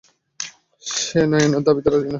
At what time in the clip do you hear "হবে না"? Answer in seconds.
1.99-2.09